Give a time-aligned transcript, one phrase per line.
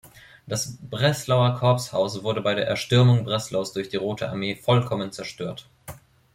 [0.47, 5.67] Das Breslauer Corpshaus wurde bei der Erstürmung Breslaus durch die Rote Armee vollkommen zerstört.